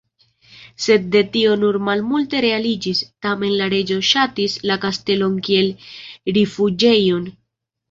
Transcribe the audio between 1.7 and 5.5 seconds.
malmulte realiĝis, tamen la reĝo ŝatis la kastelon